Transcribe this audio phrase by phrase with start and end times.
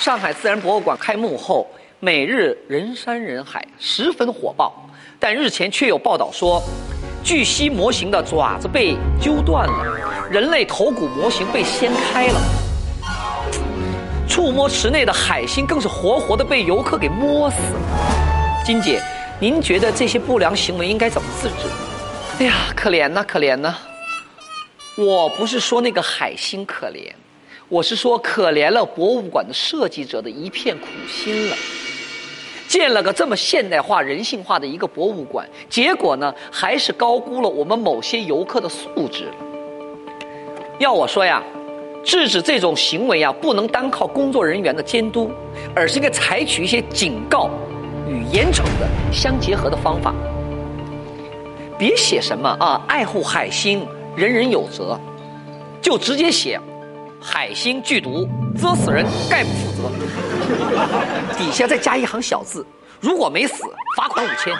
[0.00, 4.72] 上海自然博物馆开幕后，每日人山人海，十分火爆。
[5.18, 6.62] 但日前却有报道说，
[7.22, 9.84] 巨蜥模型的爪子被揪断了，
[10.30, 12.40] 人类头骨模型被掀开了，
[14.26, 18.64] 触摸池内的海星更是活活的被游客给摸死了。
[18.64, 19.02] 金姐，
[19.38, 21.68] 您觉得这些不良行为应该怎么制止？
[22.42, 23.76] 哎呀，可怜呐，可怜呐！
[24.96, 27.12] 我不是说那个海星可怜。
[27.70, 31.56] 我是说，可怜了博物馆的设计者的一片苦心了。
[32.66, 39.28] 建了个这么现代化、人性化的一个博物馆，结果呢，还是高估了我们某些游客的素质。
[40.80, 41.40] 要我说呀，
[42.04, 45.30] 制止这种行为啊，不能单靠工作人员的监督，
[45.72, 47.48] 而是应该采取一些警告
[48.08, 50.12] 与严惩的相结合的方法。
[51.78, 54.98] 别写什么啊，爱护海星，人人有责，
[55.80, 56.60] 就直接写。
[57.20, 59.90] 海星剧毒，蛰死人，概不负责。
[61.38, 62.66] 底下再加一行小字：
[63.00, 63.64] 如果没死，
[63.96, 64.54] 罚款五千。